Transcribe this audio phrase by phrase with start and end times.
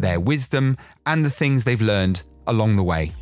[0.00, 3.12] their wisdom, and the things they've learned along the way.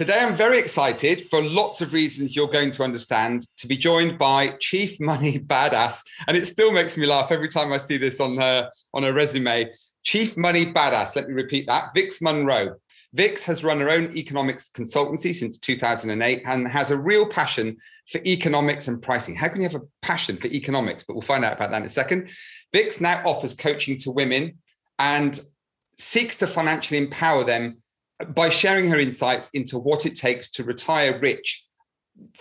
[0.00, 4.18] Today, I'm very excited for lots of reasons you're going to understand to be joined
[4.18, 6.00] by Chief Money Badass.
[6.26, 9.12] And it still makes me laugh every time I see this on her, on her
[9.12, 9.70] resume.
[10.02, 12.76] Chief Money Badass, let me repeat that, Vix Munro.
[13.12, 17.76] Vix has run her own economics consultancy since 2008 and has a real passion
[18.10, 19.36] for economics and pricing.
[19.36, 21.04] How can you have a passion for economics?
[21.04, 22.30] But we'll find out about that in a second.
[22.72, 24.58] Vix now offers coaching to women
[24.98, 25.40] and
[25.98, 27.78] seeks to financially empower them
[28.28, 31.64] by sharing her insights into what it takes to retire rich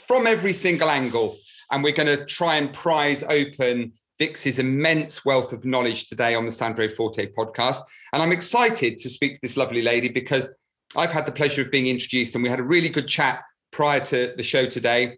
[0.08, 1.38] from every single angle.
[1.72, 6.46] And we're going to try and prize open Vix's immense wealth of knowledge today on
[6.46, 7.82] the Sandro Forte podcast.
[8.12, 10.58] And I'm excited to speak to this lovely lady because
[10.96, 14.00] I've had the pleasure of being introduced and we had a really good chat prior
[14.02, 15.18] to the show today.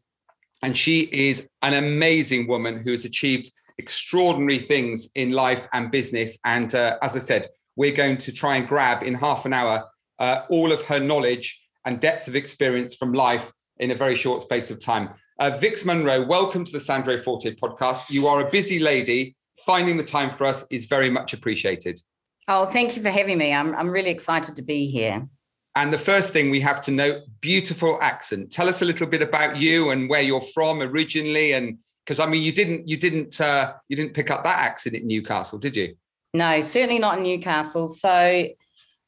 [0.64, 6.38] And she is an amazing woman who has achieved extraordinary things in life and business.
[6.45, 9.86] And uh, as I said, we're going to try and grab in half an hour
[10.20, 14.42] uh, all of her knowledge and depth of experience from life in a very short
[14.42, 15.09] space of time.
[15.39, 18.12] Uh, Vix Munro, welcome to the Sandro Forte podcast.
[18.12, 19.36] You are a busy lady.
[19.66, 22.00] Finding the time for us is very much appreciated.
[22.48, 23.54] Oh, thank you for having me.
[23.54, 25.28] I'm, I'm really excited to be here.
[25.75, 28.52] And the first thing we have to note beautiful accent.
[28.52, 31.53] Tell us a little bit about you and where you're from originally.
[31.53, 34.95] And because I mean, you didn't, you didn't, uh, you didn't pick up that accent
[34.95, 35.95] in Newcastle, did you?
[36.33, 37.87] No, certainly not in Newcastle.
[37.87, 38.48] So,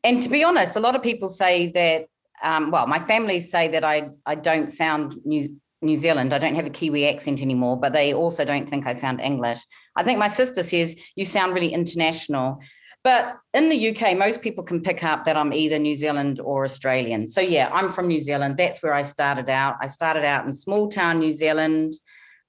[0.04, 2.08] and to be honest, a lot of people say that.
[2.44, 6.34] Um, well, my family say that I I don't sound New New Zealand.
[6.34, 9.60] I don't have a Kiwi accent anymore, but they also don't think I sound English.
[9.96, 12.60] I think my sister says you sound really international.
[13.04, 16.64] But in the UK, most people can pick up that I'm either New Zealand or
[16.64, 17.28] Australian.
[17.28, 18.56] So, yeah, I'm from New Zealand.
[18.58, 19.76] That's where I started out.
[19.82, 21.94] I started out in small town New Zealand,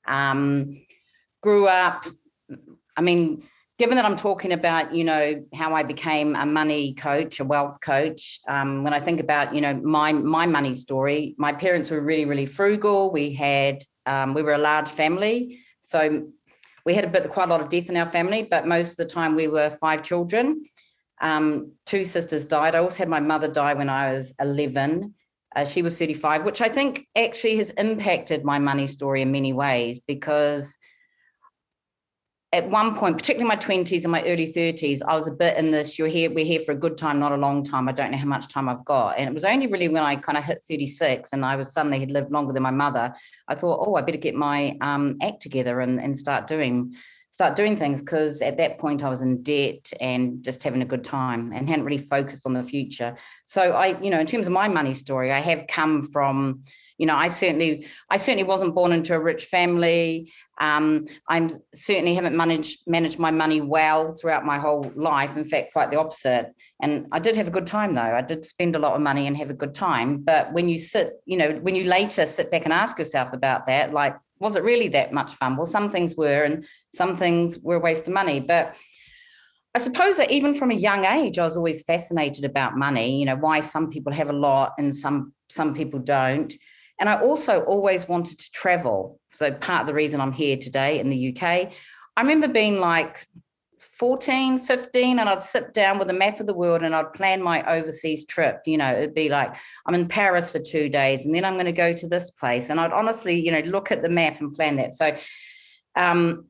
[0.06, 0.80] um,
[1.42, 2.06] grew up.
[2.96, 3.42] I mean,
[3.78, 7.80] given that I'm talking about, you know, how I became a money coach, a wealth
[7.80, 12.00] coach, um, when I think about, you know, my my money story, my parents were
[12.00, 13.12] really, really frugal.
[13.12, 15.58] We had, um, we were a large family.
[15.80, 16.28] So
[16.84, 18.96] we had a bit quite a lot of death in our family, but most of
[18.96, 20.64] the time we were five children.
[21.20, 22.74] Um, two sisters died.
[22.74, 25.14] I also had my mother die when I was 11.
[25.56, 29.52] Uh, she was 35, which I think actually has impacted my money story in many
[29.52, 30.76] ways because
[32.54, 35.72] at one point, particularly my 20s and my early 30s, I was a bit in
[35.72, 37.88] this, you're here, we're here for a good time, not a long time.
[37.88, 39.18] I don't know how much time I've got.
[39.18, 41.98] And it was only really when I kind of hit 36 and I was suddenly
[41.98, 43.12] had lived longer than my mother,
[43.48, 46.94] I thought, oh, I better get my um, act together and, and start doing
[47.30, 50.84] start doing things because at that point I was in debt and just having a
[50.84, 53.16] good time and hadn't really focused on the future.
[53.44, 56.62] So I, you know, in terms of my money story, I have come from
[56.98, 60.32] you know, I certainly, I certainly wasn't born into a rich family.
[60.60, 65.36] Um, I certainly haven't managed managed my money well throughout my whole life.
[65.36, 66.54] In fact, quite the opposite.
[66.80, 68.02] And I did have a good time though.
[68.02, 70.18] I did spend a lot of money and have a good time.
[70.18, 73.66] But when you sit, you know, when you later sit back and ask yourself about
[73.66, 75.56] that, like, was it really that much fun?
[75.56, 78.40] Well, some things were, and some things were a waste of money.
[78.40, 78.76] But
[79.74, 83.18] I suppose that even from a young age, I was always fascinated about money.
[83.18, 86.52] You know, why some people have a lot and some some people don't.
[87.00, 89.20] And I also always wanted to travel.
[89.30, 91.72] So part of the reason I'm here today in the UK,
[92.16, 93.26] I remember being like
[93.98, 97.42] 14, 15, and I'd sit down with a map of the world and I'd plan
[97.42, 98.62] my overseas trip.
[98.66, 99.54] You know, it'd be like,
[99.86, 102.70] I'm in Paris for two days and then I'm going to go to this place.
[102.70, 104.92] And I'd honestly, you know, look at the map and plan that.
[104.92, 105.16] So,
[105.96, 106.46] um,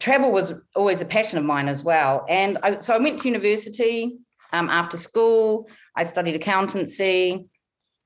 [0.00, 2.24] travel was always a passion of mine as well.
[2.28, 4.18] And I, so I went to university
[4.52, 5.68] um, after school.
[5.96, 7.48] I studied accountancy.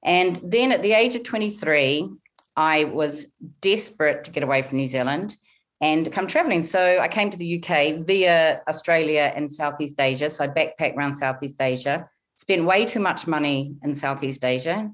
[0.05, 2.09] And then at the age of 23,
[2.57, 5.37] I was desperate to get away from New Zealand
[5.81, 6.63] and come traveling.
[6.63, 10.29] So I came to the UK via Australia and Southeast Asia.
[10.29, 14.91] So I backpacked around Southeast Asia, spent way too much money in Southeast Asia.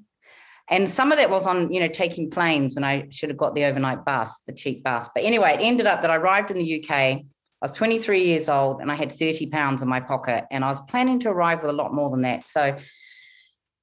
[0.70, 3.54] And some of that was on, you know, taking planes when I should have got
[3.54, 5.08] the overnight bus, the cheap bus.
[5.14, 6.90] But anyway, it ended up that I arrived in the UK.
[6.90, 7.24] I
[7.60, 10.44] was 23 years old and I had 30 pounds in my pocket.
[10.50, 12.46] And I was planning to arrive with a lot more than that.
[12.46, 12.76] So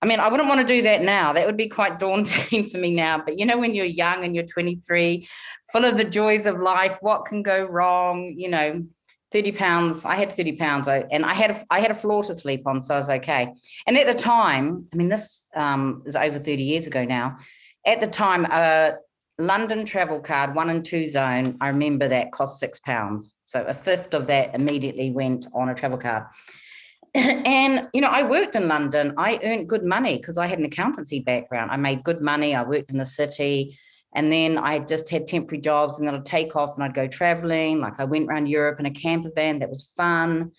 [0.01, 1.33] I mean, I wouldn't want to do that now.
[1.33, 3.21] That would be quite daunting for me now.
[3.23, 5.27] But you know, when you're young and you're 23,
[5.71, 8.33] full of the joys of life, what can go wrong?
[8.35, 8.83] You know,
[9.31, 10.05] 30 pounds.
[10.05, 12.95] I had 30 pounds, and I had I had a floor to sleep on, so
[12.95, 13.53] I was okay.
[13.87, 17.37] And at the time, I mean, this um, is over 30 years ago now.
[17.85, 18.95] At the time, a
[19.37, 23.37] London travel card, one and two zone, I remember that cost six pounds.
[23.45, 26.23] So a fifth of that immediately went on a travel card.
[27.13, 29.13] and you know, I worked in London.
[29.17, 31.71] I earned good money because I had an accountancy background.
[31.71, 32.55] I made good money.
[32.55, 33.77] I worked in the city.
[34.13, 37.07] And then I just had temporary jobs and then I'd take off and I'd go
[37.07, 37.79] traveling.
[37.79, 39.59] Like I went around Europe in a camper van.
[39.59, 40.51] That was fun.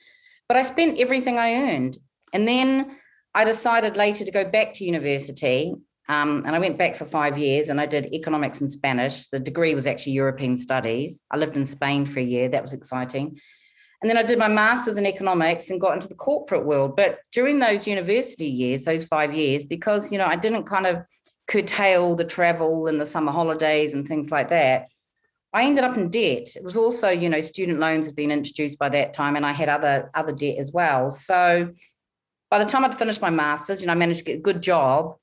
[0.48, 1.98] But I spent everything I earned.
[2.32, 2.96] And then
[3.34, 5.74] I decided later to go back to university.
[6.08, 9.28] Um, and I went back for five years and I did economics and Spanish.
[9.28, 11.22] The degree was actually European studies.
[11.30, 12.48] I lived in Spain for a year.
[12.48, 13.38] That was exciting.
[14.02, 16.96] And then I did my master's in economics and got into the corporate world.
[16.96, 21.02] But during those university years, those five years, because, you know, I didn't kind of
[21.46, 24.88] curtail the travel and the summer holidays and things like that,
[25.52, 26.56] I ended up in debt.
[26.56, 29.52] It was also, you know, student loans had been introduced by that time and I
[29.52, 31.10] had other other debt as well.
[31.10, 31.72] So
[32.50, 34.62] by the time I'd finished my master's, you know, I managed to get a good
[34.62, 35.16] job.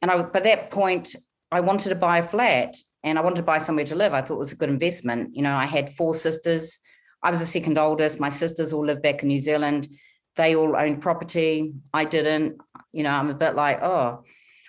[0.00, 1.16] And I by that point,
[1.50, 4.14] I wanted to buy a flat and I wanted to buy somewhere to live.
[4.14, 5.34] I thought it was a good investment.
[5.34, 6.78] You know, I had four sisters
[7.26, 8.20] I was the second oldest.
[8.20, 9.88] My sisters all lived back in New Zealand.
[10.36, 11.72] They all owned property.
[11.92, 12.58] I didn't.
[12.92, 14.22] You know, I'm a bit like, oh,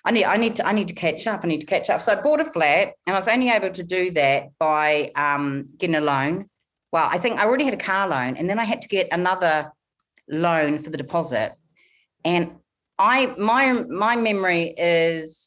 [0.03, 1.41] I need, I need to, I need to catch up.
[1.43, 2.01] I need to catch up.
[2.01, 5.69] So I bought a flat, and I was only able to do that by um,
[5.77, 6.49] getting a loan.
[6.91, 9.09] Well, I think I already had a car loan, and then I had to get
[9.11, 9.71] another
[10.27, 11.53] loan for the deposit.
[12.25, 12.55] And
[12.97, 15.46] I, my, my memory is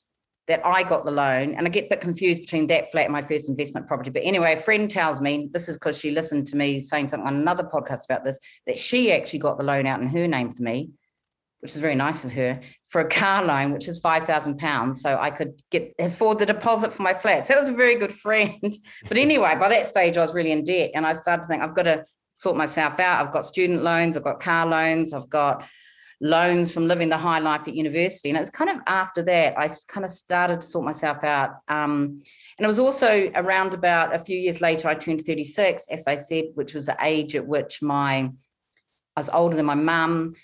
[0.51, 3.13] that I got the loan, and I get a bit confused between that flat and
[3.13, 4.11] my first investment property.
[4.11, 7.27] But anyway, a friend tells me this is because she listened to me saying something
[7.27, 10.51] on another podcast about this that she actually got the loan out in her name
[10.51, 10.91] for me,
[11.61, 15.01] which is very nice of her for a car loan, which is five thousand pounds,
[15.01, 17.47] so I could get afford the deposit for my flat.
[17.47, 18.77] So that was a very good friend.
[19.09, 21.63] But anyway, by that stage, I was really in debt, and I started to think
[21.63, 22.05] I've got to
[22.35, 23.25] sort myself out.
[23.25, 25.65] I've got student loans, I've got car loans, I've got
[26.21, 28.29] loans from living the high life at university.
[28.29, 31.51] And it was kind of after that, I kind of started to sort myself out.
[31.69, 32.23] Um,
[32.59, 36.17] and it was also around about a few years later, I turned 36, as I
[36.17, 38.31] said, which was the age at which my
[39.17, 40.35] I was older than my mum.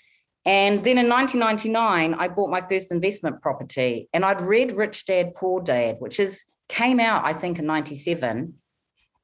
[0.45, 4.09] And then in 1999, I bought my first investment property.
[4.13, 8.55] And I'd read Rich Dad Poor Dad, which is came out, I think, in 97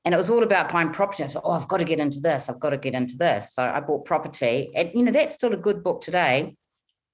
[0.06, 1.24] and it was all about buying property.
[1.24, 2.50] I thought, oh, I've got to get into this.
[2.50, 3.54] I've got to get into this.
[3.54, 4.72] So I bought property.
[4.76, 6.56] And, you know, that's still a good book today.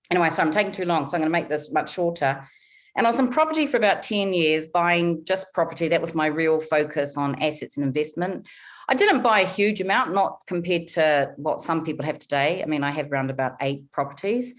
[0.09, 1.07] Anyway, so I'm taking too long.
[1.07, 2.47] So I'm going to make this much shorter.
[2.95, 5.87] And I was in property for about 10 years, buying just property.
[5.87, 8.47] That was my real focus on assets and investment.
[8.89, 12.63] I didn't buy a huge amount, not compared to what some people have today.
[12.63, 14.55] I mean, I have around about eight properties.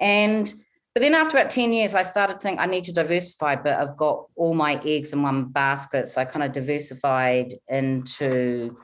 [0.00, 0.52] And
[0.96, 3.98] but then after about 10 years, I started thinking I need to diversify, but I've
[3.98, 6.08] got all my eggs in one basket.
[6.08, 8.74] So I kind of diversified into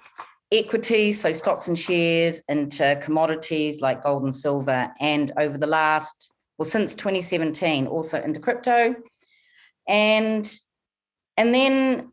[0.52, 4.92] equities, so stocks and shares, into commodities like gold and silver.
[5.00, 8.94] And over the last, well, since 2017, also into crypto.
[9.88, 10.52] And
[11.38, 12.12] and then,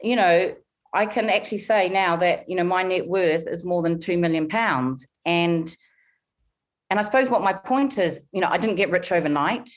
[0.00, 0.54] you know,
[0.94, 4.16] I can actually say now that, you know, my net worth is more than two
[4.16, 5.06] million pounds.
[5.26, 5.76] And
[6.90, 9.70] and I suppose what my point is, you know, I didn't get rich overnight.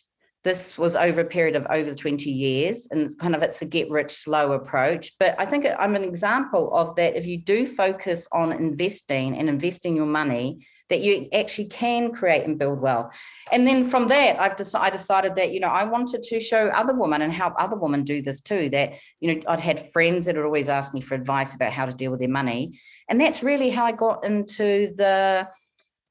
[0.44, 3.90] This was over a period of over 20 years, and kind of it's a get
[3.90, 5.14] rich slow approach.
[5.20, 7.18] But I think I'm an example of that.
[7.18, 12.46] If you do focus on investing and investing your money, that you actually can create
[12.46, 13.16] and build wealth.
[13.52, 16.96] And then from that, I've decided, decided that, you know, I wanted to show other
[16.96, 18.70] women and help other women do this too.
[18.72, 21.86] That, you know, I'd had friends that would always ask me for advice about how
[21.86, 22.80] to deal with their money.
[23.08, 25.48] And that's really how I got into the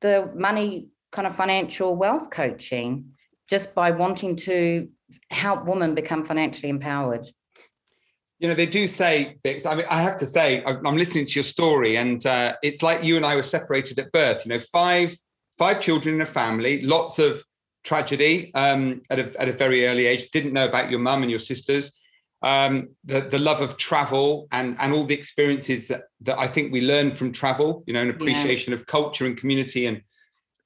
[0.01, 3.13] the money kind of financial wealth coaching
[3.49, 4.89] just by wanting to
[5.31, 7.27] help women become financially empowered.
[8.39, 11.35] You know, they do say, Vix, I mean, I have to say, I'm listening to
[11.35, 14.45] your story, and uh, it's like you and I were separated at birth.
[14.45, 15.17] You know, five
[15.59, 17.43] five children in a family, lots of
[17.83, 20.31] tragedy um, at, a, at a very early age.
[20.31, 22.01] Didn't know about your mum and your sisters.
[22.41, 26.73] Um, the, the love of travel and, and all the experiences that, that I think
[26.73, 28.79] we learn from travel, you know, an appreciation yeah.
[28.79, 30.01] of culture and community and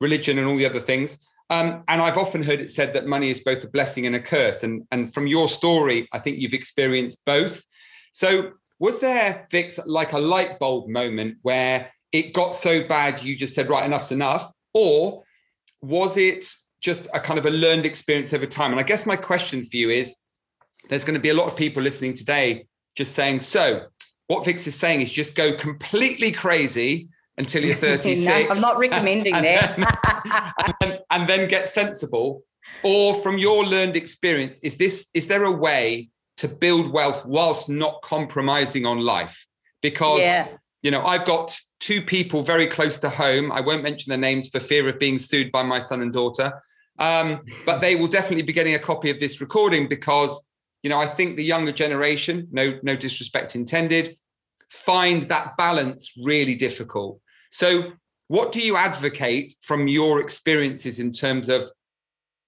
[0.02, 1.19] religion and all the other things.
[1.49, 4.21] Um, and I've often heard it said that money is both a blessing and a
[4.21, 4.62] curse.
[4.62, 7.64] And, and from your story, I think you've experienced both.
[8.11, 13.37] So, was there, Vix, like a light bulb moment where it got so bad you
[13.37, 14.50] just said, right, enough's enough?
[14.75, 15.23] Or
[15.83, 16.47] was it
[16.81, 18.71] just a kind of a learned experience over time?
[18.71, 20.17] And I guess my question for you is
[20.89, 23.87] there's going to be a lot of people listening today just saying, so
[24.27, 27.09] what Vix is saying is just go completely crazy
[27.39, 28.27] until you're 36.
[28.27, 29.79] no, I'm not recommending and, that.
[29.79, 32.43] and, then, and, then, get sensible.
[32.83, 37.69] or from your learned experience, is this is there a way to build wealth whilst
[37.69, 39.47] not compromising on life?
[39.81, 40.49] Because yeah.
[40.83, 43.51] you know, I've got two people very close to home.
[43.51, 46.53] I won't mention their names for fear of being sued by my son and daughter.
[46.99, 50.49] Um, but they will definitely be getting a copy of this recording because
[50.83, 54.17] you know I think the younger generation, no no disrespect intended,
[54.71, 57.21] find that balance really difficult.
[57.51, 57.93] So,
[58.29, 61.71] what do you advocate from your experiences in terms of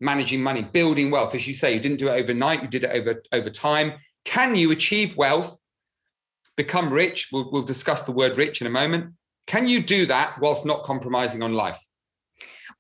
[0.00, 1.35] managing money, building wealth?
[1.35, 3.95] As you say, you didn't do it overnight; you did it over over time.
[4.25, 5.61] Can you achieve wealth,
[6.57, 7.29] become rich?
[7.31, 9.12] We'll, we'll discuss the word rich in a moment.
[9.47, 11.79] Can you do that whilst not compromising on life?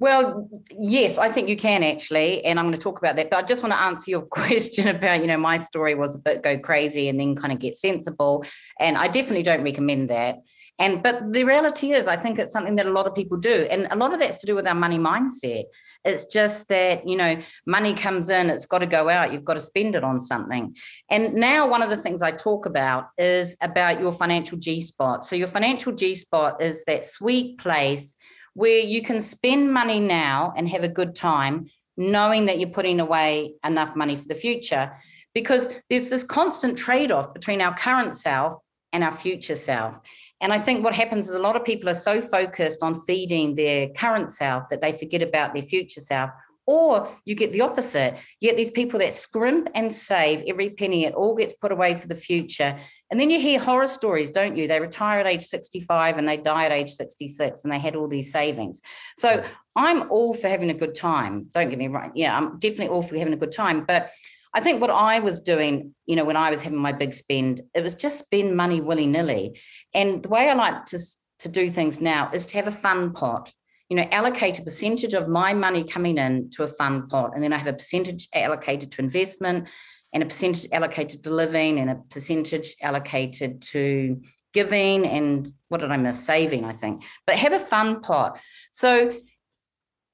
[0.00, 3.30] Well, yes, I think you can actually, and I'm going to talk about that.
[3.30, 6.18] But I just want to answer your question about, you know, my story was a
[6.18, 8.44] bit go crazy and then kind of get sensible,
[8.80, 10.38] and I definitely don't recommend that.
[10.80, 13.66] And but the reality is, I think it's something that a lot of people do,
[13.70, 15.64] and a lot of that's to do with our money mindset.
[16.04, 19.32] It's just that you know, money comes in, it's got to go out.
[19.32, 20.76] You've got to spend it on something.
[21.08, 25.22] And now, one of the things I talk about is about your financial G spot.
[25.22, 28.16] So your financial G spot is that sweet place
[28.54, 33.00] where you can spend money now and have a good time, knowing that you're putting
[33.00, 34.92] away enough money for the future.
[35.34, 38.54] Because there's this constant trade off between our current self
[38.92, 40.00] and our future self.
[40.40, 43.56] And I think what happens is a lot of people are so focused on feeding
[43.56, 46.30] their current self that they forget about their future self
[46.66, 48.16] or you get the opposite.
[48.40, 51.94] You get these people that scrimp and save every penny, it all gets put away
[51.94, 52.76] for the future.
[53.10, 54.66] And then you hear horror stories, don't you?
[54.66, 58.08] They retire at age 65 and they die at age 66 and they had all
[58.08, 58.80] these savings.
[59.16, 59.44] So
[59.76, 61.48] I'm all for having a good time.
[61.52, 62.12] Don't get me wrong.
[62.14, 63.84] Yeah, I'm definitely all for having a good time.
[63.84, 64.10] But
[64.54, 67.60] I think what I was doing, you know, when I was having my big spend,
[67.74, 69.60] it was just spend money willy nilly.
[69.92, 70.98] And the way I like to,
[71.40, 73.52] to do things now is to have a fun pot
[73.94, 77.44] you know, allocate a percentage of my money coming in to a fund pot, and
[77.44, 79.68] then I have a percentage allocated to investment,
[80.12, 84.20] and a percentage allocated to living, and a percentage allocated to
[84.52, 86.18] giving, and what did I miss?
[86.18, 87.04] Saving, I think.
[87.24, 88.40] But have a fund pot.
[88.72, 89.16] So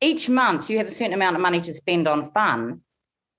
[0.03, 2.83] each month you have a certain amount of money to spend on fun,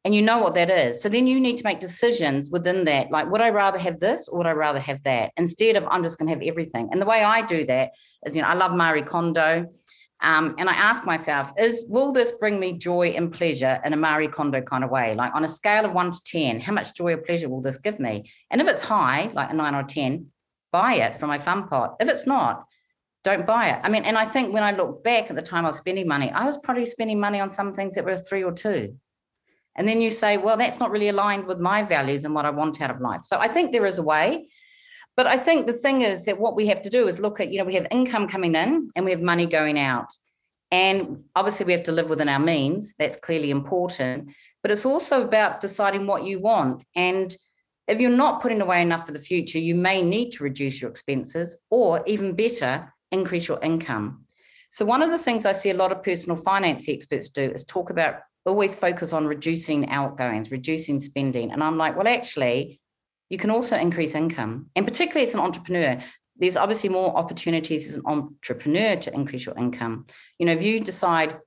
[0.03, 1.03] and you know what that is.
[1.03, 3.11] So then you need to make decisions within that.
[3.11, 5.33] Like, would I rather have this or would I rather have that?
[5.37, 6.89] Instead of I'm just going to have everything.
[6.91, 7.91] And the way I do that
[8.25, 9.67] is, you know, I love Marie Kondo.
[10.21, 13.97] Um, and I ask myself, is will this bring me joy and pleasure in a
[13.97, 15.15] Marie Kondo kind of way?
[15.15, 17.79] Like on a scale of one to 10, how much joy or pleasure will this
[17.79, 18.31] give me?
[18.51, 20.27] And if it's high, like a nine or 10,
[20.71, 21.95] buy it from my fun pot.
[21.99, 22.65] If it's not,
[23.23, 23.79] don't buy it.
[23.83, 26.07] I mean, and I think when I look back at the time I was spending
[26.07, 28.95] money, I was probably spending money on some things that were three or two.
[29.75, 32.49] And then you say, well, that's not really aligned with my values and what I
[32.49, 33.23] want out of life.
[33.23, 34.49] So I think there is a way.
[35.17, 37.51] But I think the thing is that what we have to do is look at,
[37.51, 40.07] you know, we have income coming in and we have money going out.
[40.71, 42.95] And obviously, we have to live within our means.
[42.97, 44.29] That's clearly important.
[44.61, 46.83] But it's also about deciding what you want.
[46.95, 47.35] And
[47.87, 50.89] if you're not putting away enough for the future, you may need to reduce your
[50.89, 54.25] expenses or even better, increase your income.
[54.69, 57.65] So, one of the things I see a lot of personal finance experts do is
[57.65, 58.15] talk about
[58.45, 61.51] always focus on reducing outgoings, reducing spending.
[61.51, 62.80] And I'm like, well, actually,
[63.31, 64.67] you can also increase income.
[64.75, 65.99] And particularly as an entrepreneur,
[66.35, 70.05] there's obviously more opportunities as an entrepreneur to increase your income.
[70.37, 71.37] You know, if you decide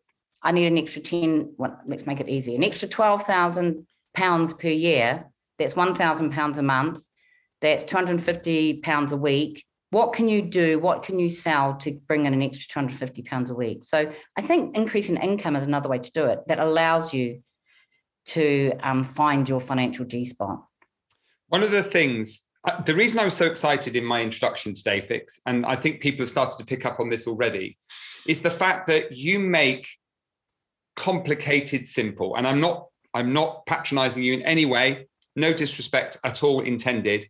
[0.43, 4.69] I need an extra 10, well, let's make it easy, an extra 12,000 pounds per
[4.69, 5.27] year,
[5.59, 7.03] that's 1,000 pounds a month,
[7.61, 9.65] that's 250 pounds a week.
[9.91, 10.79] What can you do?
[10.79, 13.85] What can you sell to bring in an extra 250 pounds a week?
[13.85, 17.43] So I think increasing income is another way to do it that allows you
[18.27, 20.65] to um, find your financial G spot.
[21.55, 25.07] One of the things, uh, the reason I was so excited in my introduction today,
[25.07, 27.79] Vix, and I think people have started to pick up on this already,
[28.27, 29.87] is the fact that you make
[30.97, 32.35] complicated simple.
[32.35, 35.07] And I'm not, I'm not patronizing you in any way,
[35.37, 37.25] no disrespect at all intended.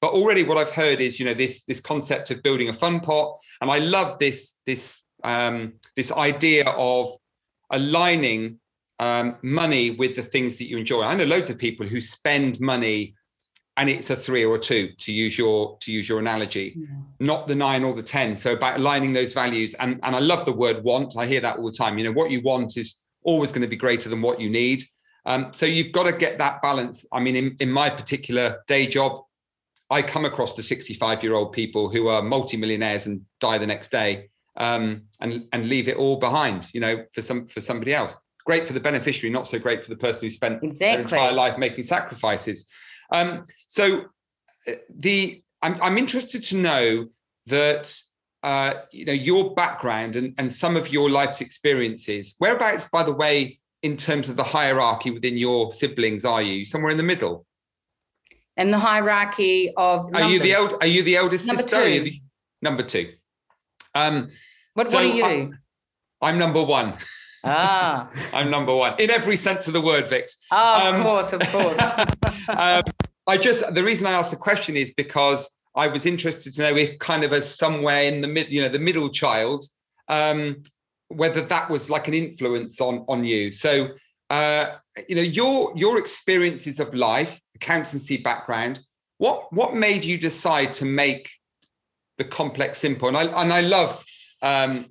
[0.00, 2.98] But already what I've heard is, you know, this this concept of building a fun
[2.98, 3.38] pot.
[3.60, 7.14] And I love this, this um, this idea of
[7.70, 8.58] aligning
[8.98, 11.02] um, money with the things that you enjoy.
[11.02, 13.14] I know loads of people who spend money
[13.78, 16.74] and it's a three or a two to use your to use your analogy.
[16.76, 16.86] Yeah.
[17.20, 18.36] not the nine or the ten.
[18.36, 21.16] So about aligning those values and and i love the word want.
[21.16, 21.96] I hear that all the time.
[21.96, 24.82] You know what you want is always going to be greater than what you need.
[25.26, 27.06] Um, so you've got to get that balance.
[27.12, 29.22] I mean in, in my particular day job
[29.90, 33.90] i come across the 65 year old people who are multimillionaires and die the next
[33.90, 38.16] day um, and and leave it all behind you know for some for somebody else.
[38.44, 40.78] Great for the beneficiary not so great for the person who spent exactly.
[40.78, 42.66] their entire life making sacrifices.
[43.12, 44.06] Um, so
[44.66, 47.06] uh, the I'm, I'm interested to know
[47.46, 47.96] that
[48.42, 52.34] uh, you know your background and, and some of your life's experiences.
[52.38, 56.64] Whereabouts, by the way, in terms of the hierarchy within your siblings are you?
[56.64, 57.46] Somewhere in the middle?
[58.56, 61.76] In the hierarchy of Are you the eld- Are you the eldest Number sister?
[61.76, 62.04] Are you two.
[62.04, 62.22] the-
[62.62, 63.12] number two.
[63.94, 64.28] Um,
[64.74, 65.24] What, so what are you?
[65.24, 66.94] I- I'm number one.
[67.44, 70.38] ah, I'm number one in every sense of the word, Vix.
[70.50, 71.78] oh, Um, of course, of course.
[72.48, 72.82] um,
[73.28, 76.76] I just the reason I asked the question is because I was interested to know
[76.76, 79.64] if kind of as somewhere in the mid, you know, the middle child,
[80.08, 80.62] um,
[81.08, 83.52] whether that was like an influence on on you.
[83.52, 83.90] So
[84.30, 84.76] uh,
[85.08, 88.80] you know, your your experiences of life, accountancy background,
[89.18, 91.30] what what made you decide to make
[92.18, 93.08] the complex simple?
[93.08, 94.04] And I and I love
[94.42, 94.86] um,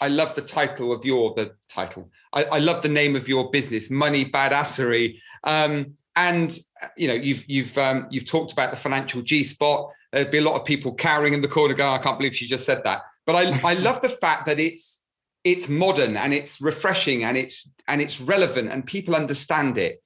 [0.00, 2.10] I love the title of your the title.
[2.32, 5.20] I, I love the name of your business, Money Badassery.
[5.44, 6.58] Um, and
[6.96, 9.90] you know, you've you've um, you've talked about the financial G spot.
[10.12, 12.46] There'd be a lot of people cowering in the corner going, "I can't believe she
[12.46, 15.04] just said that." But I I love the fact that it's
[15.44, 20.02] it's modern and it's refreshing and it's and it's relevant and people understand it.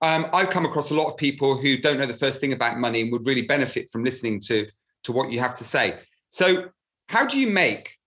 [0.00, 2.78] Um, I've come across a lot of people who don't know the first thing about
[2.78, 4.66] money and would really benefit from listening to
[5.04, 5.98] to what you have to say.
[6.30, 6.70] So,
[7.08, 7.98] how do you make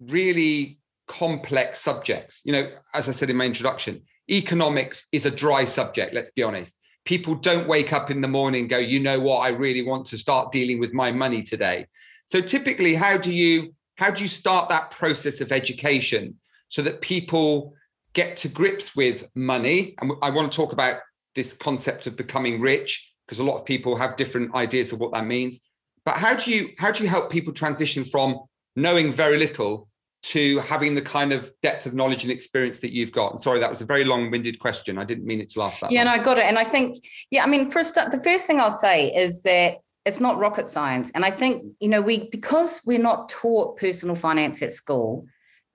[0.00, 2.40] really complex subjects?
[2.44, 6.14] You know, as I said in my introduction, economics is a dry subject.
[6.14, 6.78] Let's be honest.
[7.04, 10.06] People don't wake up in the morning and go, you know what, I really want
[10.06, 11.86] to start dealing with my money today.
[12.26, 16.34] So typically, how do you how do you start that process of education
[16.68, 17.74] so that people
[18.12, 19.94] get to grips with money?
[20.00, 21.00] And I want to talk about
[21.34, 25.12] this concept of becoming rich because a lot of people have different ideas of what
[25.12, 25.60] that means.
[26.04, 28.40] But how do you how do you help people transition from
[28.76, 29.88] knowing very little
[30.24, 33.32] to having the kind of depth of knowledge and experience that you've got?
[33.32, 34.98] And sorry, that was a very long-winded question.
[34.98, 35.92] I didn't mean it to last that long.
[35.92, 36.16] Yeah, long.
[36.16, 36.44] no, I got it.
[36.44, 36.96] And I think,
[37.30, 40.70] yeah, I mean, for first, the first thing I'll say is that it's not rocket
[40.70, 41.10] science.
[41.14, 45.26] And I think, you know, we, because we're not taught personal finance at school,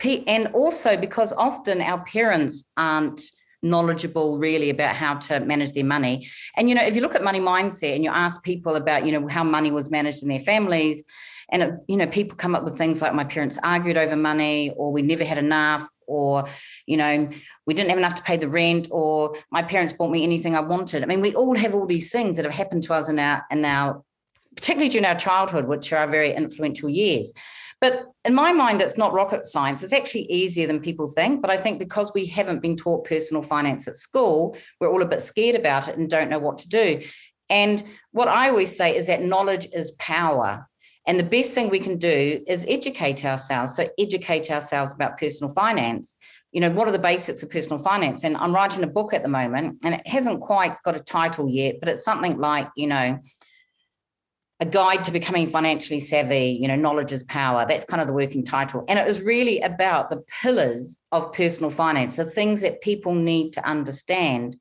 [0.04, 3.22] and also because often our parents aren't
[3.62, 6.30] knowledgeable really about how to manage their money.
[6.56, 9.12] And, you know, if you look at money mindset and you ask people about, you
[9.12, 11.04] know, how money was managed in their families,
[11.52, 14.74] and it, you know people come up with things like my parents argued over money
[14.76, 16.46] or we never had enough or
[16.86, 17.30] you know
[17.66, 20.60] we didn't have enough to pay the rent or my parents bought me anything i
[20.60, 21.04] wanted.
[21.04, 23.46] I mean we all have all these things that have happened to us in our
[23.52, 24.04] in our
[24.56, 27.34] particularly during our childhood which are our very influential years.
[27.82, 29.82] But in my mind it's not rocket science.
[29.84, 31.42] It's actually easier than people think.
[31.42, 35.08] But i think because we haven't been taught personal finance at school we're all a
[35.08, 37.02] bit scared about it and don't know what to do.
[37.50, 40.70] And what i always say is that knowledge is power
[41.08, 43.76] and the best thing we can do is educate ourselves.
[43.76, 46.16] So, educate ourselves about personal finance.
[46.52, 48.24] You know, what are the basics of personal finance?
[48.24, 51.50] And I'm writing a book at the moment, and it hasn't quite got a title
[51.50, 53.20] yet, but it's something like, you know,
[54.60, 57.66] a guide to becoming financially savvy, you know, knowledge is power.
[57.66, 58.84] That's kind of the working title.
[58.90, 63.52] And it was really about the pillars of personal finance, the things that people need
[63.54, 64.58] to understand.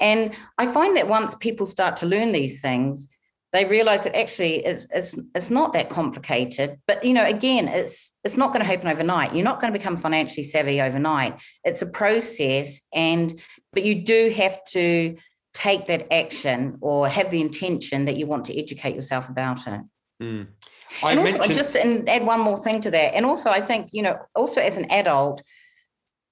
[0.00, 3.13] And I find that once people start to learn these things,
[3.54, 6.80] they realize that actually it's, it's, it's not that complicated.
[6.88, 9.32] But you know again it's it's not going to happen overnight.
[9.34, 11.40] You're not going to become financially savvy overnight.
[11.62, 13.40] It's a process and
[13.72, 15.16] but you do have to
[15.54, 19.80] take that action or have the intention that you want to educate yourself about it.
[20.20, 20.48] Mm.
[21.02, 23.14] I and also mentioned- just and add one more thing to that.
[23.14, 25.42] And also i think you know also as an adult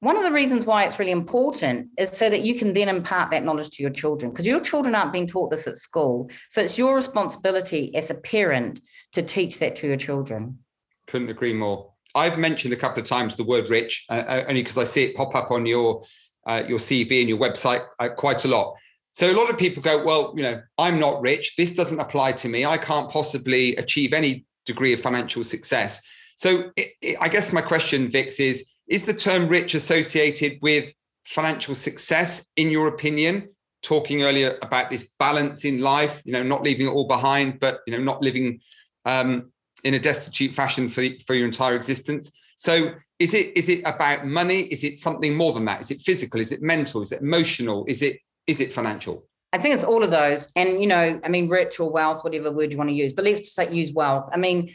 [0.02, 3.30] one of the reasons why it's really important is so that you can then impart
[3.30, 6.60] that knowledge to your children because your children aren't being taught this at school so
[6.60, 8.80] it's your responsibility as a parent
[9.12, 10.58] to teach that to your children
[11.06, 11.92] Couldn't agree more.
[12.14, 15.04] I've mentioned a couple of times the word rich, uh, uh, only because I see
[15.04, 16.04] it pop up on your
[16.44, 18.74] uh, your CV and your website uh, quite a lot.
[19.12, 21.54] So a lot of people go, well, you know, I'm not rich.
[21.56, 22.64] This doesn't apply to me.
[22.64, 26.00] I can't possibly achieve any degree of financial success.
[26.34, 30.92] So it, it, I guess my question, Vix, is: Is the term rich associated with
[31.24, 33.48] financial success, in your opinion?
[33.82, 37.80] Talking earlier about this balance in life, you know, not leaving it all behind, but
[37.86, 38.60] you know, not living
[39.04, 39.50] um,
[39.82, 42.30] in a destitute fashion for, for your entire existence.
[42.56, 44.62] So is it is it about money?
[44.62, 45.80] Is it something more than that?
[45.80, 46.40] Is it physical?
[46.40, 47.02] Is it mental?
[47.02, 47.84] Is it emotional?
[47.88, 49.26] Is it is it financial?
[49.52, 50.50] I think it's all of those.
[50.56, 53.24] And, you know, I mean, rich or wealth, whatever word you want to use, but
[53.24, 54.28] let's just say use wealth.
[54.32, 54.74] I mean,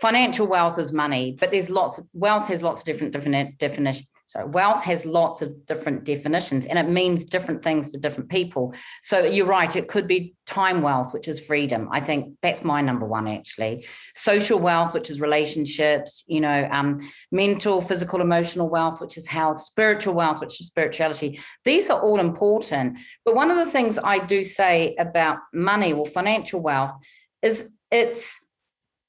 [0.00, 4.08] financial wealth is money, but there's lots of wealth has lots of different different definitions.
[4.28, 8.74] So wealth has lots of different definitions and it means different things to different people.
[9.02, 11.88] So you're right, it could be time wealth, which is freedom.
[11.92, 13.86] I think that's my number one actually.
[14.14, 16.98] Social wealth, which is relationships, you know, um,
[17.32, 21.40] mental, physical, emotional wealth, which is health, spiritual wealth, which is spirituality.
[21.64, 22.98] These are all important.
[23.24, 26.92] But one of the things I do say about money or financial wealth
[27.40, 28.47] is it's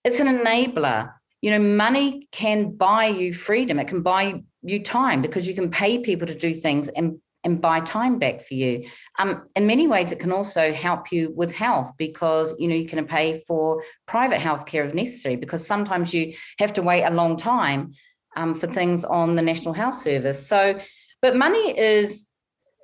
[0.04, 1.14] it's an enabler.
[1.42, 3.80] You know, money can buy you freedom.
[3.80, 7.62] It can buy you time because you can pay people to do things and and
[7.62, 8.86] buy time back for you.
[9.18, 12.88] Um, in many ways, it can also help you with health because you know you
[12.88, 17.12] can pay for private health care if necessary because sometimes you have to wait a
[17.12, 17.94] long time
[18.36, 20.46] um, for things on the National Health Service.
[20.46, 20.80] So,
[21.22, 22.28] but money is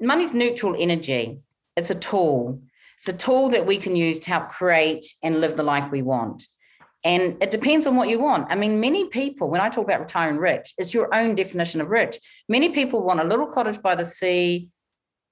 [0.02, 1.40] money's neutral energy.
[1.76, 2.62] It's a tool.
[2.98, 6.02] It's a tool that we can use to help create and live the life we
[6.02, 6.44] want.
[7.06, 8.48] And it depends on what you want.
[8.50, 11.90] I mean, many people, when I talk about retiring rich, it's your own definition of
[11.90, 12.18] rich.
[12.50, 14.70] Many people want a little cottage by the sea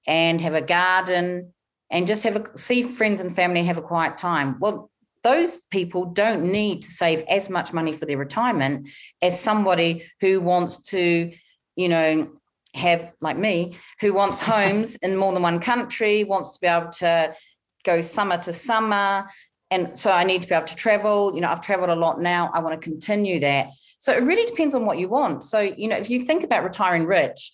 [0.06, 1.52] and have a garden
[1.90, 4.56] and just have a see friends and family and have a quiet time.
[4.60, 4.88] Well,
[5.24, 8.88] those people don't need to save as much money for their retirement
[9.20, 11.32] as somebody who wants to,
[11.74, 12.30] you know,
[12.74, 16.92] have like me, who wants homes in more than one country, wants to be able
[16.92, 17.34] to
[17.84, 19.28] go summer to summer,
[19.74, 21.32] and so I need to be able to travel.
[21.34, 22.50] You know, I've traveled a lot now.
[22.54, 23.68] I want to continue that.
[23.98, 25.44] So it really depends on what you want.
[25.44, 27.52] So, you know, if you think about retiring rich,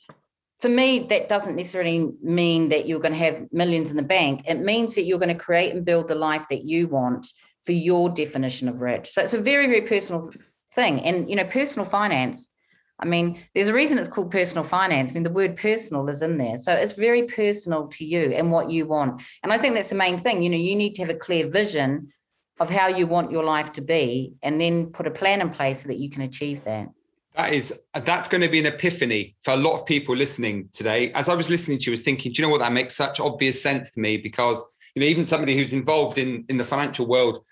[0.59, 4.43] for me, that doesn't necessarily mean that you're going to have millions in the bank.
[4.47, 7.27] It means that you're going to create and build the life that you want
[7.65, 9.11] for your definition of rich.
[9.13, 10.31] So it's a very, very personal
[10.73, 11.01] thing.
[11.01, 12.51] And, you know, personal finance
[13.01, 15.11] I mean, there's a reason it's called personal finance.
[15.11, 16.59] I mean, the word personal is in there.
[16.59, 19.23] So it's very personal to you and what you want.
[19.43, 20.43] And I think that's the main thing.
[20.43, 22.13] You know, you need to have a clear vision
[22.61, 25.83] of how you want your life to be and then put a plan in place
[25.83, 26.89] so that you can achieve that.
[27.37, 31.11] That is that's going to be an epiphany for a lot of people listening today.
[31.13, 32.97] As I was listening to you, I was thinking, do you know what that makes
[32.97, 34.19] such obvious sense to me?
[34.19, 34.63] Because
[34.95, 37.45] you know, even somebody who's involved in in the financial world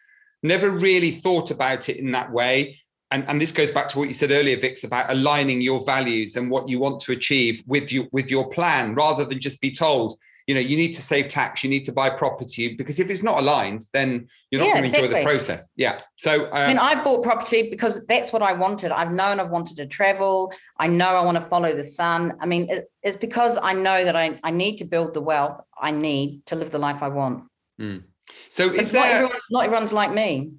[0.42, 2.78] never really thought about it in that way
[3.10, 6.36] and, and this goes back to what you said earlier, Vix, about aligning your values
[6.36, 9.70] and what you want to achieve with you with your plan, rather than just be
[9.70, 10.14] told,
[10.46, 13.22] you know, you need to save tax, you need to buy property, because if it's
[13.22, 15.08] not aligned, then you're not yeah, going to exactly.
[15.08, 15.68] enjoy the process.
[15.76, 16.00] Yeah.
[16.16, 18.90] So um, I mean, I've bought property because that's what I wanted.
[18.90, 20.52] I've known I've wanted to travel.
[20.78, 22.34] I know I want to follow the sun.
[22.40, 25.60] I mean, it, it's because I know that I, I need to build the wealth
[25.80, 27.44] I need to live the life I want.
[27.80, 28.02] Mm.
[28.48, 30.52] So is there not, everyone, not everyone's like me?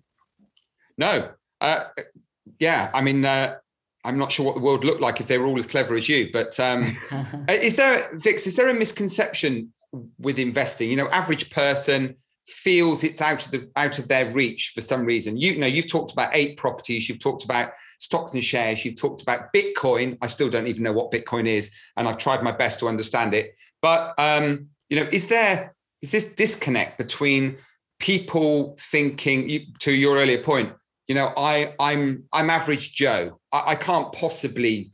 [0.98, 1.32] No.
[1.62, 1.86] Uh,
[2.60, 3.56] yeah, I mean, uh,
[4.04, 6.08] I'm not sure what the world looked like if they were all as clever as
[6.08, 6.30] you.
[6.32, 9.74] But um, uh, is there, Vix, is there a misconception
[10.19, 10.89] with investing?
[10.89, 12.15] You know, average person
[12.48, 15.38] feels it's out of the out of their reach for some reason.
[15.38, 17.08] You, you know, you've talked about eight properties.
[17.08, 18.84] You've talked about stocks and shares.
[18.84, 20.17] You've talked about Bitcoin.
[20.22, 23.34] I still don't even know what Bitcoin is, and I've tried my best to understand
[23.34, 23.56] it.
[23.82, 27.58] But um, you know, is there is this disconnect between
[28.00, 30.72] people thinking, you, to your earlier point,
[31.10, 33.39] you know, I I'm I'm average Joe.
[33.52, 34.91] I, I can't possibly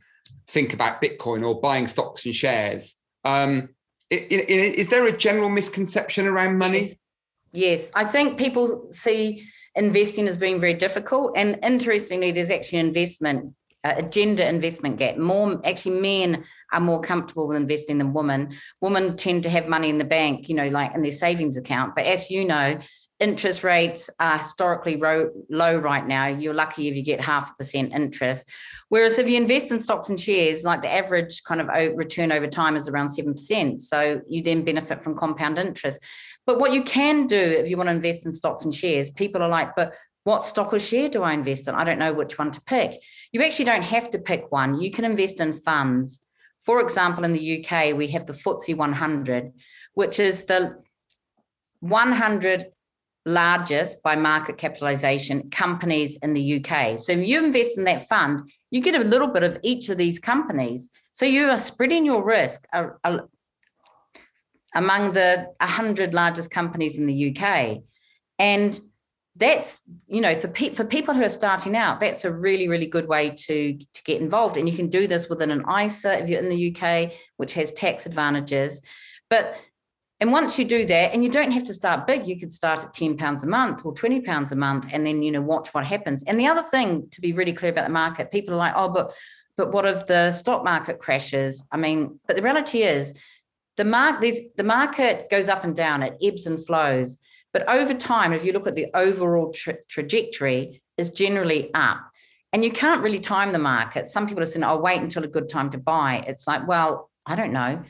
[0.48, 2.96] think about Bitcoin or buying stocks and shares.
[3.24, 3.68] Um,
[4.08, 6.92] it, it, is there a general misconception around money?
[7.52, 11.36] Yes, I think people see investing as being very difficult.
[11.36, 15.18] And interestingly, there's actually an investment, a gender investment gap.
[15.18, 18.54] More actually, men are more comfortable with investing than women.
[18.80, 21.94] Women tend to have money in the bank, you know, like in their savings account.
[21.94, 22.78] But as you know,
[23.18, 26.26] interest rates are historically ro- low right now.
[26.26, 28.48] You're lucky if you get half a percent interest.
[28.88, 32.46] Whereas if you invest in stocks and shares, like the average kind of return over
[32.46, 33.80] time is around 7%.
[33.80, 36.00] So you then benefit from compound interest.
[36.44, 39.42] But what you can do if you want to invest in stocks and shares, people
[39.42, 41.74] are like, but what stock or share do I invest in?
[41.74, 43.00] I don't know which one to pick.
[43.32, 44.80] You actually don't have to pick one.
[44.80, 46.20] You can invest in funds.
[46.58, 49.52] For example, in the UK, we have the FTSE 100,
[49.94, 50.82] which is the
[51.80, 52.66] 100
[53.26, 56.98] largest by market capitalization companies in the UK.
[56.98, 59.98] So if you invest in that fund, you get a little bit of each of
[59.98, 60.90] these companies.
[61.12, 63.18] So you are spreading your risk uh, uh,
[64.74, 67.78] among the 100 largest companies in the UK.
[68.38, 68.78] And
[69.34, 72.86] that's, you know, for, pe- for people who are starting out, that's a really, really
[72.86, 74.56] good way to, to get involved.
[74.56, 77.72] And you can do this within an ISA if you're in the UK, which has
[77.72, 78.82] tax advantages.
[79.28, 79.56] But
[80.18, 82.82] and once you do that, and you don't have to start big, you could start
[82.82, 85.74] at 10 pounds a month or 20 pounds a month and then, you know, watch
[85.74, 86.22] what happens.
[86.22, 88.88] And the other thing to be really clear about the market, people are like, oh,
[88.88, 89.14] but
[89.58, 91.66] but what if the stock market crashes?
[91.72, 93.14] I mean, but the reality is
[93.76, 97.18] the mark there's the market goes up and down, it ebbs and flows.
[97.52, 102.00] But over time, if you look at the overall tra- trajectory, is generally up.
[102.52, 104.08] And you can't really time the market.
[104.08, 106.24] Some people are saying, oh, wait until a good time to buy.
[106.26, 107.82] It's like, well, I don't know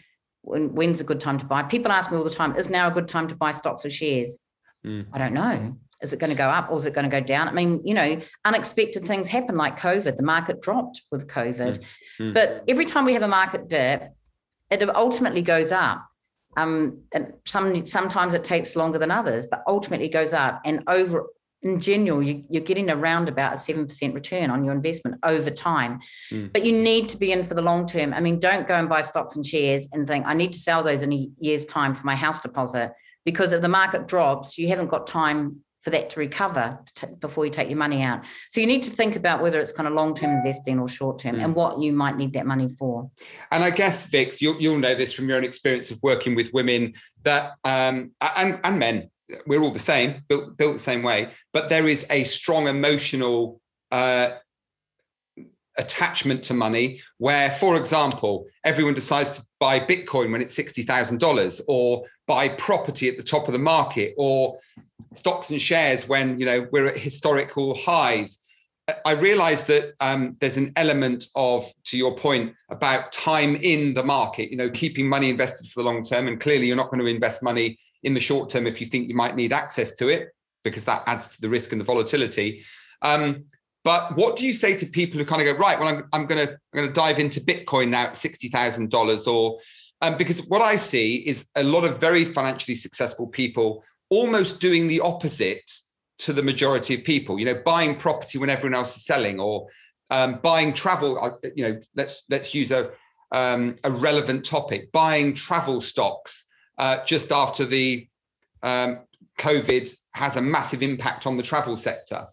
[0.46, 1.62] when, when's a good time to buy?
[1.64, 3.90] People ask me all the time, is now a good time to buy stocks or
[3.90, 4.38] shares?
[4.86, 5.06] Mm.
[5.12, 5.76] I don't know.
[6.02, 7.48] Is it going to go up or is it going to go down?
[7.48, 10.16] I mean, you know, unexpected things happen like COVID.
[10.16, 11.78] The market dropped with COVID.
[11.78, 11.84] Mm.
[12.20, 12.34] Mm.
[12.34, 14.12] But every time we have a market dip,
[14.70, 16.06] it ultimately goes up.
[16.56, 20.62] Um, and some sometimes it takes longer than others, but ultimately goes up.
[20.64, 21.26] And over
[21.66, 25.98] in general, you, are getting around about a 7% return on your investment over time.
[26.30, 26.52] Mm.
[26.52, 28.14] But you need to be in for the long term.
[28.14, 30.84] I mean, don't go and buy stocks and shares and think, I need to sell
[30.84, 32.92] those in a year's time for my house deposit.
[33.24, 37.14] Because if the market drops, you haven't got time for that to recover to t-
[37.18, 38.24] before you take your money out.
[38.50, 41.44] So you need to think about whether it's kind of long-term investing or short-term, mm.
[41.44, 43.10] and what you might need that money for.
[43.50, 46.52] And I guess Vix, you'll, you'll know this from your own experience of working with
[46.52, 49.10] women that um, and and men.
[49.46, 53.60] We're all the same, built built the same way, but there is a strong emotional
[53.90, 54.30] uh,
[55.78, 62.04] attachment to money where for example everyone decides to buy bitcoin when it's $60000 or
[62.26, 64.58] buy property at the top of the market or
[65.14, 68.40] stocks and shares when you know we're at historical highs.
[69.04, 74.04] I realize that um, there's an element of to your point about time in the
[74.04, 77.00] market you know keeping money invested for the long term and clearly you're not going
[77.00, 80.08] to invest money in the short term if you think you might need access to
[80.08, 80.28] it
[80.64, 82.64] because that adds to the risk and the volatility.
[83.02, 83.44] Um,
[83.84, 86.26] but what do you say to people who kind of go, right, well, I'm, I'm
[86.26, 89.60] going to I'm to dive into Bitcoin now at $60,000 or
[90.02, 94.86] um, because what I see is a lot of very financially successful people almost doing
[94.86, 95.70] the opposite
[96.18, 99.68] to the majority of people, you know, buying property when everyone else is selling or
[100.10, 102.90] um, buying travel, uh, you know, let's let's use a
[103.32, 106.46] um, a relevant topic, buying travel stocks
[106.78, 108.06] uh, just after the
[108.62, 109.00] um,
[109.38, 112.26] COVID has a massive impact on the travel sector.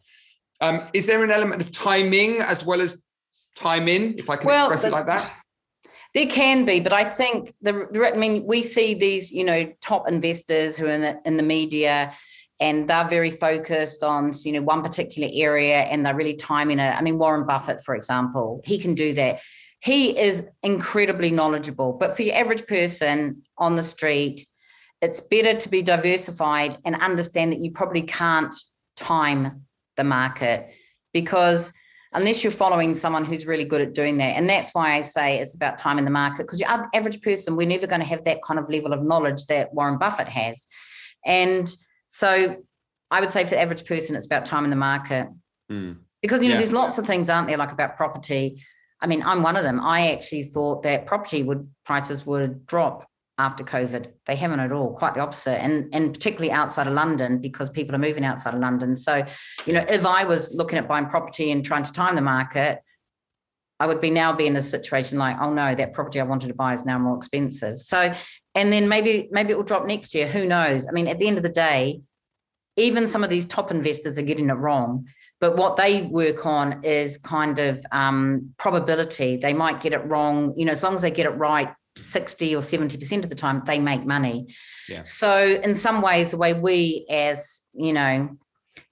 [0.61, 3.03] Um, is there an element of timing as well as
[3.55, 5.31] time in, if I can well, express the, it like that?
[6.13, 10.07] There can be, but I think the, I mean, we see these, you know, top
[10.07, 12.13] investors who are in the, in the media
[12.59, 16.95] and they're very focused on, you know, one particular area and they're really timing it.
[16.95, 19.41] I mean, Warren Buffett, for example, he can do that.
[19.83, 24.47] He is incredibly knowledgeable, but for your average person on the street,
[25.01, 28.55] it's better to be diversified and understand that you probably can't
[28.95, 29.65] time
[29.97, 30.69] the market
[31.11, 31.73] because
[32.13, 34.37] unless you're following someone who's really good at doing that.
[34.37, 37.57] And that's why I say it's about time in the market because your average person,
[37.57, 40.65] we're never going to have that kind of level of knowledge that Warren Buffett has.
[41.25, 41.69] And
[42.07, 42.63] so
[43.11, 45.27] I would say for the average person, it's about time in the market.
[45.69, 45.97] Mm.
[46.21, 46.59] Because, you know, yeah.
[46.59, 48.63] there's lots of things, aren't there, like about property.
[49.03, 49.81] I mean, I'm one of them.
[49.81, 53.05] I actually thought that property would prices would drop
[53.37, 54.07] after COVID.
[54.25, 55.61] They haven't at all, quite the opposite.
[55.61, 58.95] And, and particularly outside of London, because people are moving outside of London.
[58.95, 59.25] So,
[59.65, 62.81] you know, if I was looking at buying property and trying to time the market,
[63.79, 66.47] I would be now be in a situation like, oh no, that property I wanted
[66.47, 67.81] to buy is now more expensive.
[67.81, 68.13] So,
[68.55, 70.27] and then maybe, maybe it will drop next year.
[70.27, 70.87] Who knows?
[70.87, 72.01] I mean, at the end of the day,
[72.77, 75.07] even some of these top investors are getting it wrong.
[75.43, 79.35] But what they work on is kind of um, probability.
[79.35, 80.53] They might get it wrong.
[80.55, 83.61] You know, as long as they get it right 60 or 70% of the time
[83.65, 84.55] they make money.
[84.87, 85.01] Yeah.
[85.01, 88.29] So in some ways, the way we as, you know,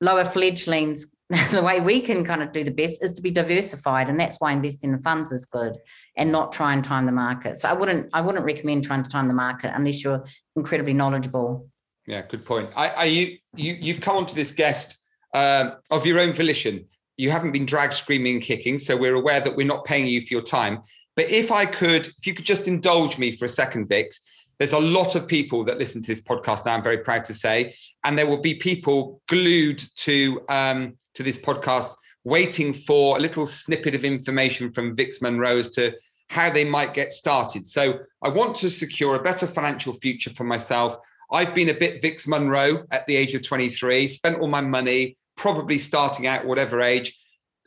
[0.01, 1.05] lower fledglings,
[1.51, 4.09] the way we can kind of do the best is to be diversified.
[4.09, 5.77] And that's why investing in funds is good
[6.17, 7.59] and not try and time the market.
[7.59, 10.25] So I wouldn't I wouldn't recommend trying to time the market unless you're
[10.57, 11.69] incredibly knowledgeable.
[12.07, 12.71] Yeah, good point.
[12.75, 14.97] I, I you you you've come onto this guest
[15.33, 16.85] um, of your own volition.
[17.17, 20.21] You haven't been dragged screaming and kicking, so we're aware that we're not paying you
[20.21, 20.81] for your time.
[21.15, 24.21] But if I could, if you could just indulge me for a second, Vix,
[24.59, 26.75] there's a lot of people that listen to this podcast now.
[26.75, 31.37] I'm very proud to say, and there will be people glued to um, to this
[31.37, 35.93] podcast, waiting for a little snippet of information from Vix Munro as to
[36.29, 37.65] how they might get started.
[37.65, 40.97] So I want to secure a better financial future for myself.
[41.31, 45.17] I've been a bit Vix Munro at the age of 23, spent all my money,
[45.41, 47.17] probably starting out whatever age,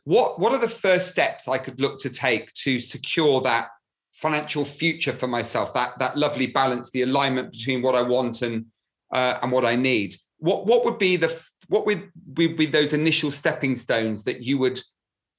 [0.04, 3.68] what what are the first steps I could look to take to secure that
[4.12, 5.74] financial future for myself?
[5.74, 8.66] That that lovely balance, the alignment between what I want and
[9.12, 10.14] uh, and what I need.
[10.38, 14.80] What what would be the what would be those initial stepping stones that you would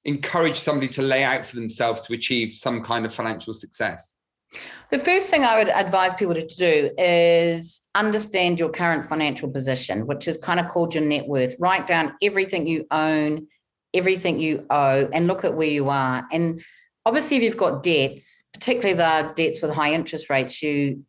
[0.04, 4.12] encourage somebody to lay out for themselves to achieve some kind of financial success?
[4.90, 10.06] The first thing I would advise people to do is understand your current financial position,
[10.06, 11.56] which is kind of called your net worth.
[11.58, 13.48] Write down everything you own,
[13.92, 16.26] everything you owe and look at where you are.
[16.30, 16.62] And
[17.04, 21.04] obviously, if you've got debts, particularly the debts with high interest rates, you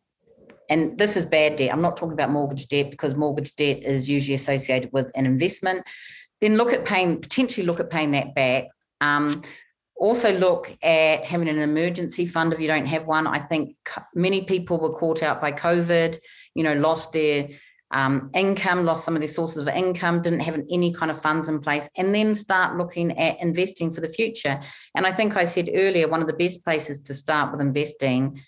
[0.69, 1.71] and this is bad debt.
[1.71, 5.87] I'm not talking about mortgage debt because mortgage debt is usually associated with an investment.
[6.41, 8.65] Then look at paying, potentially look at paying that back.
[8.99, 9.43] Um,
[9.99, 13.27] also look at having an emergency fund if you don't have one.
[13.27, 13.75] I think
[14.13, 16.17] many people were caught out by COVID,
[16.53, 17.49] you know, lost their
[17.91, 21.47] um, income, lost some of their sources of income, didn't have any kind of funds
[21.47, 24.59] in place, and then start looking at investing for the future.
[24.95, 28.41] And I think I said earlier, one of the best places to start with investing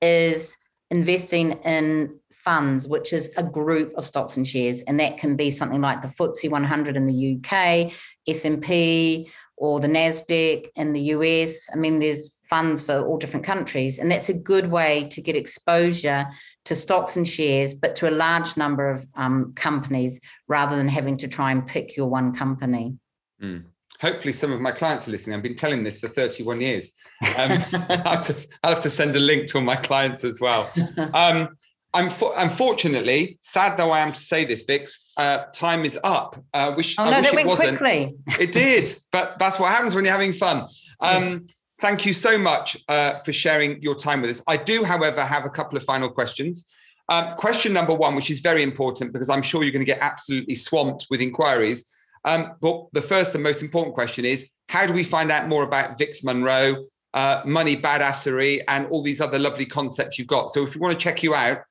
[0.00, 0.56] is
[0.90, 5.50] investing in funds, which is a group of stocks and shares, and that can be
[5.50, 7.92] something like the FTSE 100 in the UK,
[8.26, 11.68] S&P, or the Nasdaq in the US.
[11.72, 15.36] I mean, there's funds for all different countries, and that's a good way to get
[15.36, 16.26] exposure
[16.64, 21.16] to stocks and shares, but to a large number of um, companies rather than having
[21.18, 22.96] to try and pick your one company.
[23.42, 23.64] Mm
[24.00, 25.36] hopefully some of my clients are listening.
[25.36, 26.92] I've been telling this for 31 years.
[27.36, 30.40] Um, I'll, have to, I'll, have to, send a link to all my clients as
[30.40, 30.70] well.
[31.14, 31.56] Um,
[31.94, 36.36] I'm unfortunately, sad though I am to say this, Vix, uh, time is up.
[36.52, 37.78] Uh, wish, oh, no, I wish it wasn't.
[37.78, 38.14] Quickly.
[38.38, 40.68] it did, but that's what happens when you're having fun.
[41.00, 41.46] Um,
[41.80, 44.42] thank you so much uh, for sharing your time with us.
[44.46, 46.70] I do, however, have a couple of final questions.
[47.08, 50.00] Um, question number one, which is very important because I'm sure you're going to get
[50.00, 51.90] absolutely swamped with inquiries.
[52.26, 55.62] Um, but the first and most important question is how do we find out more
[55.62, 60.50] about Vix Munro, uh, money badassery, and all these other lovely concepts you've got?
[60.50, 61.62] So if you want to check you out,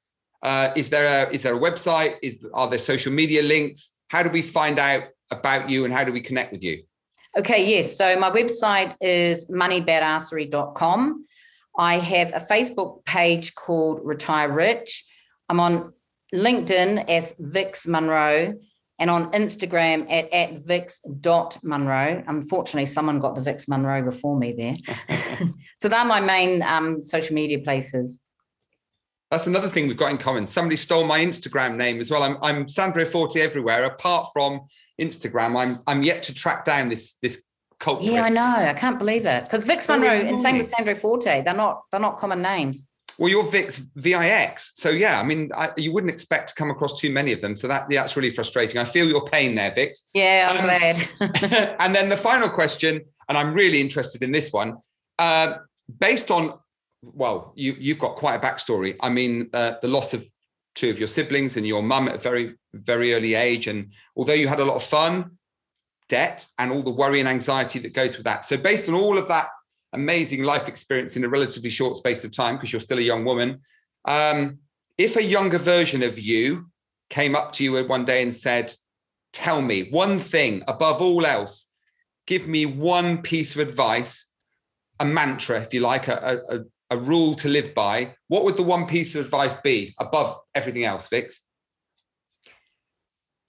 [0.44, 2.18] uh, is there a is there a website?
[2.22, 3.96] Is are there social media links?
[4.10, 6.84] How do we find out about you and how do we connect with you?
[7.38, 7.98] Okay, yes.
[7.98, 11.26] So my website is moneybadassery.com.
[11.78, 15.06] I have a Facebook page called Retire Rich.
[15.50, 15.94] I'm on
[16.34, 18.56] LinkedIn as Vix Munro
[19.00, 22.24] and on Instagram at, at vix.munro.
[22.28, 24.76] Unfortunately, someone got the Vix Munro before me there.
[25.78, 28.24] so they're my main um, social media places.
[29.32, 30.48] That's another thing we've got in common.
[30.48, 32.24] Somebody stole my Instagram name as well.
[32.24, 34.62] I'm, I'm Sandro Forte everywhere, apart from
[35.02, 35.58] Instagram.
[35.58, 37.44] I'm I'm yet to track down this this
[37.80, 38.12] culprit.
[38.12, 38.56] Yeah, I know.
[38.56, 39.44] I can't believe it.
[39.44, 42.88] Because Vix Munro and same with Sandro Forte, they're not they're not common names.
[43.18, 44.72] Well, you're Vix VIX.
[44.76, 47.56] So yeah, I mean, I, you wouldn't expect to come across too many of them.
[47.56, 48.80] So that yeah, that's really frustrating.
[48.80, 50.04] I feel your pain there, Vix.
[50.14, 51.76] Yeah, I'm um, glad.
[51.80, 54.78] and then the final question, and I'm really interested in this one.
[55.20, 55.58] Uh,
[56.00, 56.60] based on,
[57.14, 58.96] well, you you've got quite a backstory.
[59.02, 60.28] I mean, uh, the loss of
[60.76, 64.34] two of your siblings and your mum at a very very early age, and although
[64.34, 65.38] you had a lot of fun,
[66.10, 68.46] debt, and all the worry and anxiety that goes with that.
[68.46, 69.48] So based on all of that
[69.94, 73.26] amazing life experience in a relatively short space of time because you're still a young
[73.26, 73.62] woman.
[74.06, 74.60] Um,
[74.98, 76.70] if a younger version of you
[77.10, 78.74] came up to you one day and said,
[79.34, 81.68] Tell me one thing above all else,
[82.26, 84.32] give me one piece of advice,
[85.00, 88.64] a mantra, if you like, a, a, a rule to live by, what would the
[88.64, 91.44] one piece of advice be above everything else, Vix?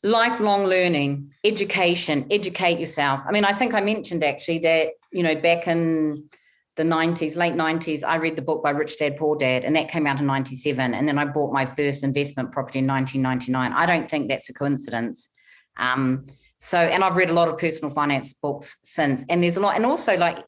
[0.03, 3.22] lifelong learning education educate yourself.
[3.27, 6.29] I mean i think i mentioned actually that you know back in
[6.77, 9.88] the 90s late 90s i read the book by rich dad poor dad and that
[9.88, 13.87] came out in 97 and then i bought my first investment property in 1999 i
[13.87, 15.31] don't think that's a coincidence.
[15.77, 16.27] Um,
[16.59, 19.74] so and i've read a lot of personal finance books since and there's a lot
[19.74, 20.44] and also like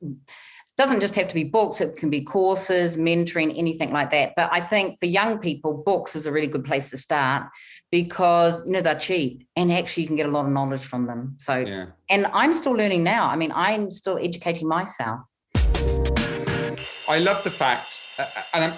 [0.80, 4.32] doesn't just have to be books it can be courses mentoring anything like that.
[4.34, 7.42] But i think for young people books is a really good place to start
[7.90, 11.06] because you know they're cheap and actually you can get a lot of knowledge from
[11.06, 11.36] them.
[11.38, 11.86] So yeah.
[12.08, 13.28] and i'm still learning now.
[13.28, 15.20] I mean i'm still educating myself.
[17.14, 18.74] I love the fact uh, and I'm,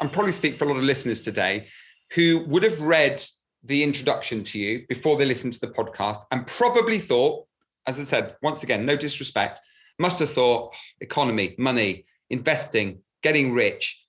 [0.00, 1.68] i'm probably speak for a lot of listeners today
[2.14, 3.22] who would have read
[3.62, 7.46] the introduction to you before they listened to the podcast and probably thought
[7.86, 9.60] as i said once again no disrespect
[9.98, 14.04] must have thought economy, money, investing, getting rich.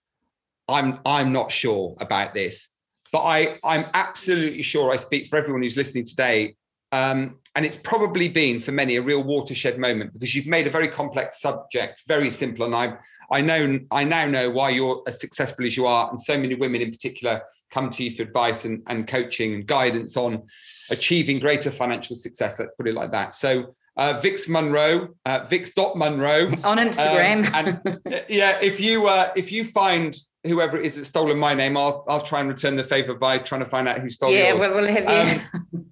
[0.68, 2.70] I'm I'm not sure about this,
[3.12, 6.56] but I I'm absolutely sure I speak for everyone who's listening today.
[6.92, 10.70] Um, and it's probably been for many a real watershed moment because you've made a
[10.70, 12.66] very complex subject very simple.
[12.66, 12.98] And I
[13.32, 16.56] I know I now know why you're as successful as you are, and so many
[16.56, 20.44] women in particular come to you for advice and, and coaching and guidance on
[20.90, 22.60] achieving greater financial success.
[22.60, 23.36] Let's put it like that.
[23.36, 27.48] So uh, Vix Munro, uh, Vix.Munro on Instagram.
[27.54, 31.38] Um, and uh, yeah, if you uh, if you find whoever it is that's stolen
[31.38, 34.10] my name, I'll I'll try and return the favor by trying to find out who
[34.10, 34.62] stole yeah, yours.
[34.62, 35.42] Yeah, we'll have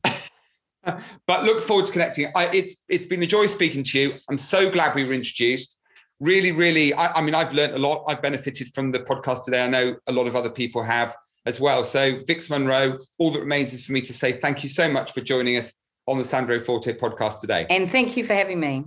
[0.04, 0.14] you.
[0.86, 2.28] Um, but look forward to connecting.
[2.36, 4.14] I, it's it's been a joy speaking to you.
[4.30, 5.80] I'm so glad we were introduced.
[6.22, 6.94] Really, really.
[6.94, 8.06] I, I mean, I've learned a lot.
[8.08, 9.64] I've benefited from the podcast today.
[9.64, 11.16] I know a lot of other people have
[11.46, 11.84] as well.
[11.84, 15.12] So, Vix Munro, all that remains is for me to say thank you so much
[15.12, 15.74] for joining us
[16.08, 17.66] on the Sandro Forte podcast today.
[17.70, 18.86] And thank you for having me.